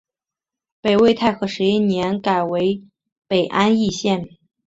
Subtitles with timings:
[0.81, 2.81] 北魏太和十一年改为
[3.27, 4.29] 北安邑县。